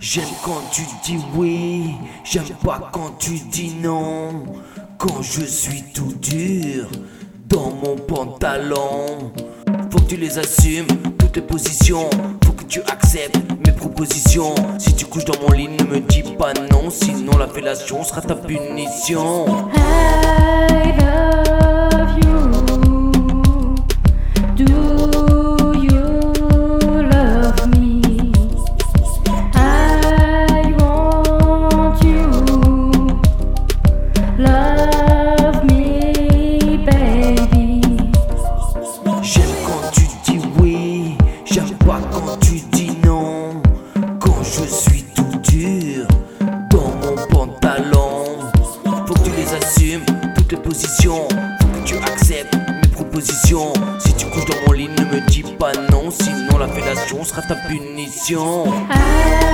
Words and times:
J'aime 0.00 0.28
quand 0.44 0.62
tu 0.70 0.82
dis 1.02 1.18
oui, 1.34 1.96
j'aime 2.22 2.44
pas 2.64 2.88
quand 2.92 3.18
tu 3.18 3.32
dis 3.50 3.74
non. 3.82 4.44
Quand 4.96 5.22
je 5.22 5.42
suis 5.44 5.82
tout 5.92 6.14
dur 6.22 6.88
dans 7.48 7.70
mon 7.70 7.96
pantalon, 7.96 9.32
faut 9.90 9.98
que 9.98 10.04
tu 10.04 10.16
les 10.16 10.38
assumes, 10.38 10.86
toutes 11.18 11.34
les 11.34 11.42
positions. 11.42 12.08
Faut 12.44 12.52
que 12.52 12.64
tu 12.64 12.80
acceptes 12.82 13.40
mes 13.66 13.72
propositions. 13.72 14.54
Si 14.78 14.94
tu 14.94 15.04
couches 15.04 15.24
dans 15.24 15.40
mon 15.42 15.50
lit, 15.50 15.68
ne 15.68 15.82
me 15.82 15.98
dis 15.98 16.22
pas 16.22 16.52
non, 16.54 16.90
sinon 16.90 17.36
la 17.36 17.48
fellation 17.48 18.04
sera 18.04 18.20
ta 18.20 18.36
punition. 18.36 19.46
Je 44.58 44.64
suis 44.66 45.04
tout 45.14 45.38
dur 45.50 46.06
dans 46.70 46.90
mon 47.02 47.16
pantalon, 47.28 48.24
faut 49.06 49.14
que 49.14 49.20
tu 49.24 49.30
les 49.36 49.54
assumes, 49.54 50.04
toutes 50.36 50.52
les 50.52 50.58
positions. 50.58 51.28
Faut 51.60 51.68
que 51.68 51.84
tu 51.84 51.96
acceptes 51.96 52.56
mes 52.56 52.88
propositions. 52.88 53.72
Si 53.98 54.12
tu 54.14 54.26
couches 54.26 54.46
dans 54.46 54.66
mon 54.66 54.72
lit, 54.72 54.88
ne 54.88 55.04
me 55.04 55.26
dis 55.28 55.42
pas 55.58 55.72
non, 55.90 56.10
sinon 56.10 56.58
la 56.58 56.68
fellation 56.68 57.24
sera 57.24 57.42
ta 57.42 57.54
punition. 57.54 58.66
I 58.90 59.47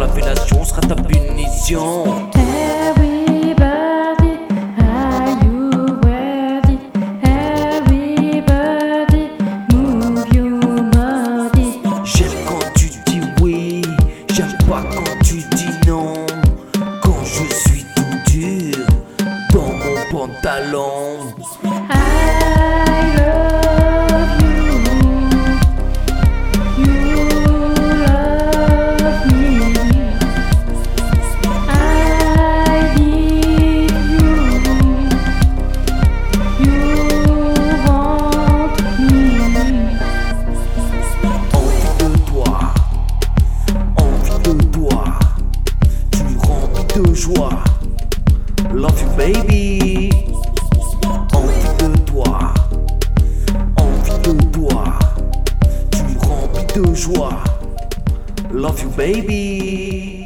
la 0.00 0.08
fellation 0.08 0.64
sera 0.64 0.80
ta 0.80 0.94
punition. 0.94 2.30
Everybody, 2.34 4.32
are 4.80 5.44
you 5.44 6.00
ready? 6.02 6.78
Everybody, 7.22 9.22
move 9.72 10.26
your 10.32 10.58
body. 10.90 11.78
J'aime 12.04 12.32
quand 12.48 12.64
tu 12.76 12.86
dis 13.06 13.20
oui, 13.42 13.82
j'aime 14.32 14.56
pas 14.66 14.82
quand 14.94 15.18
tu 15.22 15.36
dis 15.56 15.74
non. 15.86 16.14
Quand 17.02 17.22
je 17.24 17.44
suis 17.54 17.84
tout 17.94 18.16
dur 18.30 18.76
dans 19.52 19.72
mon 19.82 19.98
pantalon. 20.10 21.34
Love 48.72 49.02
you 49.02 49.08
baby. 49.16 50.10
Envie 51.34 51.76
de 51.78 51.98
toi, 52.06 52.54
envie 53.76 54.18
de 54.22 54.32
toi, 54.52 54.84
tu 55.90 56.02
me 56.04 56.18
remplis 56.20 56.66
de 56.74 56.94
joie. 56.94 57.42
Love 58.52 58.82
you 58.82 58.90
baby. 58.90 60.19